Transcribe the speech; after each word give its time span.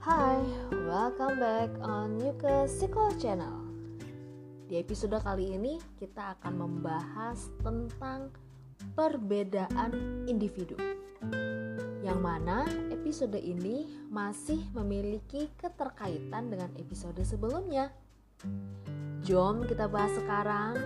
Hai, 0.00 0.40
welcome 0.88 1.36
back 1.36 1.68
on 1.84 2.16
Yuka 2.24 2.64
Psycho 2.64 3.12
Channel. 3.20 3.52
Di 4.64 4.80
episode 4.80 5.20
kali 5.20 5.52
ini 5.52 5.76
kita 6.00 6.40
akan 6.40 6.56
membahas 6.56 7.52
tentang 7.60 8.32
perbedaan 8.96 10.24
individu. 10.24 10.72
Yang 12.00 12.16
mana 12.16 12.64
episode 12.88 13.36
ini 13.36 14.08
masih 14.08 14.64
memiliki 14.72 15.52
keterkaitan 15.60 16.48
dengan 16.48 16.72
episode 16.80 17.20
sebelumnya. 17.20 17.92
Jom 19.20 19.68
kita 19.68 19.84
bahas 19.84 20.16
sekarang. 20.16 20.80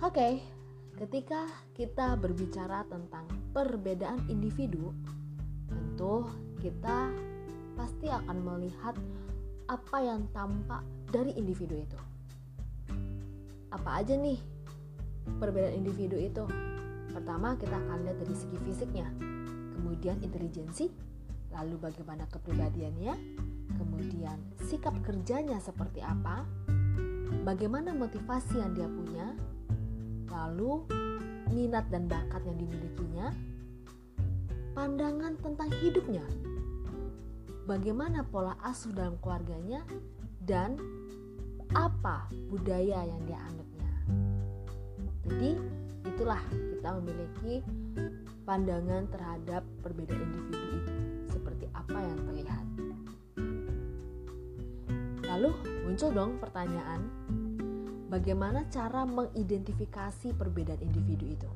Oke, 0.00 0.08
okay, 0.08 0.32
ketika 0.98 1.46
kita 1.78 2.18
berbicara 2.18 2.82
tentang 2.90 3.30
perbedaan 3.54 4.18
individu, 4.26 4.90
tentu 5.70 6.26
kita 6.58 7.14
pasti 7.78 8.10
akan 8.10 8.42
melihat 8.42 8.98
apa 9.70 9.98
yang 10.02 10.26
tampak 10.34 10.82
dari 11.06 11.38
individu 11.38 11.78
itu. 11.78 11.98
Apa 13.70 14.02
aja 14.02 14.18
nih 14.18 14.42
perbedaan 15.38 15.78
individu 15.78 16.18
itu? 16.18 16.42
Pertama 17.14 17.54
kita 17.54 17.78
akan 17.78 18.02
lihat 18.02 18.18
dari 18.18 18.34
segi 18.34 18.58
fisiknya, 18.66 19.06
kemudian 19.78 20.18
intelijensi, 20.18 20.90
lalu 21.54 21.78
bagaimana 21.78 22.26
kepribadiannya, 22.26 23.14
kemudian 23.78 24.42
sikap 24.66 24.98
kerjanya 25.06 25.62
seperti 25.62 26.02
apa, 26.02 26.42
bagaimana 27.46 27.94
motivasi 27.94 28.58
yang 28.58 28.74
dia 28.74 28.90
punya, 28.90 29.38
lalu 30.28 30.84
minat 31.52 31.88
dan 31.88 32.08
bakat 32.08 32.44
yang 32.44 32.58
dimilikinya, 32.60 33.26
pandangan 34.76 35.34
tentang 35.42 35.70
hidupnya, 35.82 36.24
bagaimana 37.66 38.24
pola 38.24 38.54
asuh 38.64 38.92
dalam 38.94 39.16
keluarganya, 39.20 39.82
dan 40.44 40.78
apa 41.76 42.28
budaya 42.48 43.04
yang 43.04 43.20
dia 43.28 43.40
anutnya. 43.44 43.92
Jadi, 45.28 45.50
itulah 46.08 46.40
kita 46.48 46.88
memiliki 47.02 47.54
pandangan 48.48 49.04
terhadap 49.12 49.60
perbedaan 49.84 50.24
individu 50.24 50.80
itu 50.80 50.94
seperti 51.28 51.68
apa 51.76 51.98
yang 52.00 52.18
terlihat. 52.24 52.64
Lalu 55.28 55.50
muncul 55.84 56.10
dong 56.16 56.32
pertanyaan, 56.40 57.04
bagaimana 58.08 58.64
cara 58.72 59.04
mengidentifikasi 59.04 60.32
perbedaan 60.34 60.80
individu 60.80 61.28
itu? 61.28 61.50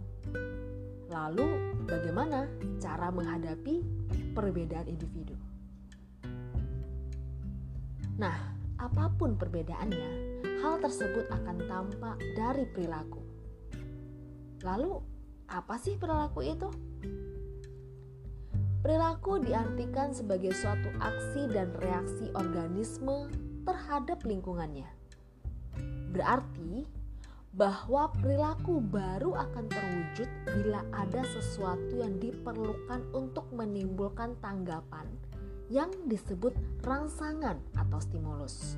Lalu, 1.09 1.77
bagaimana 1.89 2.49
cara 2.81 3.09
menghadapi 3.13 3.85
perbedaan 4.37 4.89
individu? 4.89 5.37
Nah, 8.21 8.37
apa 8.77 9.13
pun 9.17 9.37
perbedaannya, 9.37 10.41
hal 10.61 10.81
tersebut 10.81 11.29
akan 11.33 11.57
tampak 11.69 12.17
dari 12.37 12.65
perilaku. 12.69 13.21
Lalu, 14.63 15.01
apa 15.49 15.75
sih 15.81 15.97
perilaku 15.97 16.41
itu? 16.45 16.69
Perilaku 18.83 19.39
diartikan 19.39 20.11
sebagai 20.11 20.53
suatu 20.55 20.91
aksi 20.99 21.47
dan 21.55 21.71
reaksi 21.79 22.31
organisme 22.35 23.31
terhadap 23.63 24.27
lingkungannya. 24.27 25.02
Berarti 26.13 26.85
bahwa 27.53 28.09
perilaku 28.17 28.81
baru 28.81 29.37
akan 29.37 29.65
terwujud 29.69 30.29
bila 30.57 30.81
ada 30.97 31.21
sesuatu 31.37 32.01
yang 32.01 32.17
diperlukan 32.17 33.05
untuk 33.13 33.45
menimbulkan 33.53 34.33
tanggapan 34.41 35.05
yang 35.69 35.93
disebut 36.09 36.57
rangsangan 36.85 37.61
atau 37.77 37.99
stimulus. 38.01 38.77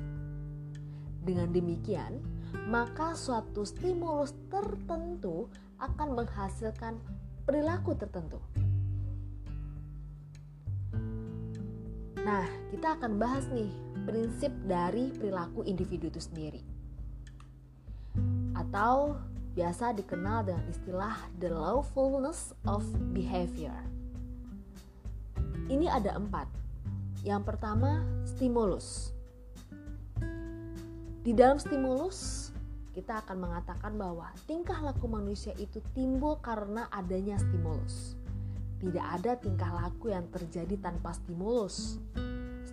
Dengan 1.23 1.51
demikian, 1.55 2.19
maka 2.67 3.15
suatu 3.15 3.63
stimulus 3.63 4.35
tertentu 4.51 5.47
akan 5.79 6.23
menghasilkan 6.23 6.99
perilaku 7.47 7.95
tertentu. 7.95 8.39
Nah, 12.25 12.47
kita 12.73 12.99
akan 12.99 13.21
bahas 13.21 13.47
nih 13.51 13.69
prinsip 14.03 14.51
dari 14.65 15.13
perilaku 15.15 15.63
individu 15.63 16.09
itu 16.09 16.19
sendiri. 16.19 16.74
Atau 18.69 19.17
biasa 19.55 19.95
dikenal 19.95 20.49
dengan 20.49 20.65
istilah 20.67 21.15
the 21.39 21.47
lawfulness 21.47 22.51
of 22.67 22.83
behavior. 23.15 23.75
Ini 25.65 25.89
ada 25.89 26.13
empat, 26.19 26.45
yang 27.25 27.41
pertama, 27.41 28.05
stimulus. 28.21 29.15
Di 31.25 31.33
dalam 31.33 31.57
stimulus, 31.57 32.53
kita 32.93 33.25
akan 33.25 33.49
mengatakan 33.49 33.97
bahwa 33.97 34.29
tingkah 34.45 34.77
laku 34.77 35.09
manusia 35.09 35.57
itu 35.57 35.81
timbul 35.97 36.37
karena 36.37 36.85
adanya 36.93 37.41
stimulus. 37.41 38.13
Tidak 38.77 39.01
ada 39.01 39.33
tingkah 39.33 39.73
laku 39.73 40.13
yang 40.13 40.29
terjadi 40.29 40.77
tanpa 40.77 41.17
stimulus. 41.17 41.97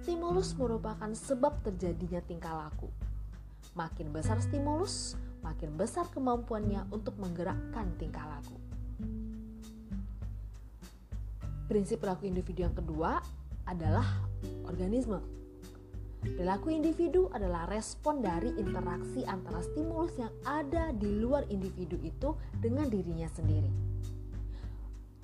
Stimulus 0.04 0.52
merupakan 0.60 1.08
sebab 1.16 1.64
terjadinya 1.64 2.20
tingkah 2.28 2.52
laku. 2.68 2.92
Makin 3.72 4.12
besar 4.12 4.36
stimulus, 4.44 5.16
makin 5.42 5.74
besar 5.74 6.06
kemampuannya 6.14 6.88
untuk 6.94 7.18
menggerakkan 7.18 7.90
tingkah 7.98 8.24
laku. 8.24 8.56
Prinsip 11.66 12.02
perilaku 12.02 12.30
individu 12.30 12.66
yang 12.66 12.76
kedua 12.76 13.22
adalah 13.66 14.04
organisme. 14.66 15.18
Perilaku 16.22 16.70
individu 16.70 17.26
adalah 17.34 17.66
respon 17.66 18.22
dari 18.22 18.54
interaksi 18.54 19.26
antara 19.26 19.58
stimulus 19.58 20.14
yang 20.14 20.30
ada 20.46 20.94
di 20.94 21.10
luar 21.18 21.42
individu 21.50 21.98
itu 21.98 22.38
dengan 22.62 22.86
dirinya 22.86 23.26
sendiri. 23.26 23.70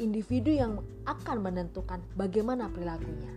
Individu 0.03 0.51
yang 0.51 0.83
akan 1.07 1.39
menentukan 1.39 2.03
bagaimana 2.19 2.67
perilakunya. 2.71 3.31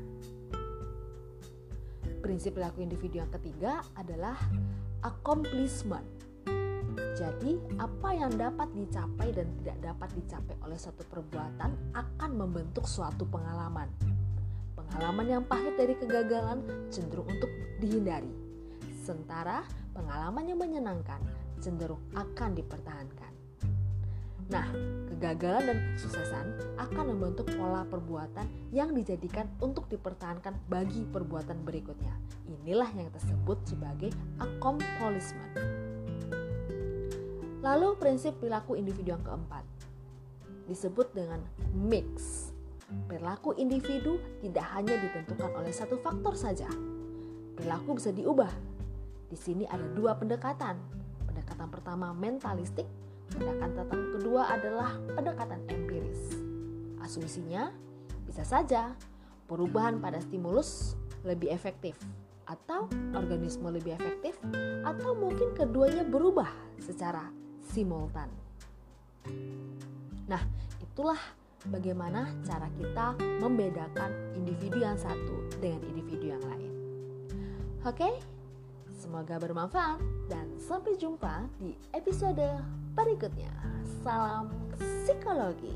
Prinsip 2.22 2.58
perilaku 2.58 2.86
individu 2.86 3.22
yang 3.22 3.30
ketiga 3.34 3.82
adalah 3.94 4.38
accomplishment. 5.02 6.06
Jadi, 7.16 7.58
apa 7.78 8.10
yang 8.16 8.34
dapat 8.36 8.70
dicapai 8.76 9.32
dan 9.32 9.48
tidak 9.62 9.78
dapat 9.82 10.10
dicapai 10.18 10.56
oleh 10.66 10.78
suatu 10.80 11.04
perbuatan 11.08 11.96
akan 11.96 12.32
membentuk 12.36 12.88
suatu 12.88 13.24
pengalaman. 13.28 13.88
Pengalaman 14.76 15.28
yang 15.28 15.44
pahit 15.48 15.76
dari 15.80 15.96
kegagalan 15.96 16.64
cenderung 16.92 17.28
untuk 17.28 17.52
dihindari. 17.80 18.32
Sementara 19.02 19.64
pengalaman 19.96 20.44
yang 20.48 20.60
menyenangkan 20.60 21.22
cenderung 21.62 22.02
akan 22.18 22.58
dipertahankan. 22.58 23.32
Nah, 24.52 24.68
kegagalan 25.08 25.64
dan 25.64 25.78
kesuksesan 25.96 26.46
akan 26.76 27.16
membentuk 27.16 27.48
pola 27.56 27.88
perbuatan 27.88 28.44
yang 28.76 28.92
dijadikan 28.92 29.48
untuk 29.64 29.88
dipertahankan 29.88 30.60
bagi 30.68 31.08
perbuatan 31.08 31.64
berikutnya. 31.64 32.12
Inilah 32.52 32.92
yang 32.92 33.08
tersebut 33.16 33.64
sebagai 33.64 34.12
accomplishment. 34.44 35.71
Lalu 37.62 37.98
prinsip 38.02 38.38
perilaku 38.42 38.74
individu 38.74 39.14
yang 39.14 39.24
keempat 39.24 39.64
disebut 40.66 41.14
dengan 41.14 41.42
mix 41.74 42.52
Perilaku 43.08 43.56
individu 43.56 44.20
tidak 44.44 44.68
hanya 44.76 44.96
ditentukan 45.00 45.52
oleh 45.56 45.72
satu 45.72 46.00
faktor 46.00 46.36
saja. 46.36 46.68
Perilaku 47.56 47.96
bisa 47.96 48.12
diubah. 48.12 48.52
Di 49.32 49.38
sini 49.40 49.64
ada 49.68 49.84
dua 49.96 50.16
pendekatan. 50.20 50.76
Pendekatan 51.24 51.68
pertama 51.72 52.12
mentalistik, 52.12 52.84
pendekatan 53.32 53.88
kedua 53.88 54.52
adalah 54.52 54.92
pendekatan 55.16 55.64
empiris. 55.72 56.36
Asumsinya 57.00 57.72
bisa 58.28 58.44
saja 58.44 58.92
perubahan 59.48 60.04
pada 60.04 60.20
stimulus 60.20 61.00
lebih 61.24 61.52
efektif 61.52 61.96
atau 62.44 62.92
organisme 63.16 63.72
lebih 63.72 63.96
efektif 63.96 64.36
atau 64.84 65.16
mungkin 65.16 65.56
keduanya 65.56 66.04
berubah 66.04 66.52
secara 66.84 67.32
simultan. 67.72 68.28
Nah, 70.28 70.44
itulah 70.84 71.20
bagaimana 71.72 72.28
cara 72.44 72.68
kita 72.76 73.16
membedakan 73.40 74.36
individu 74.36 74.84
yang 74.84 75.00
satu 75.00 75.48
dengan 75.64 75.80
individu 75.88 76.36
yang 76.36 76.44
lain. 76.44 76.72
Oke, 77.88 78.20
semoga 79.00 79.40
bermanfaat 79.40 80.04
dan 80.28 80.46
sampai 80.60 81.00
jumpa 81.00 81.48
di 81.58 81.74
episode 81.96 82.60
berikutnya. 82.94 83.50
Salam 84.04 84.52
psikologi. 84.76 85.74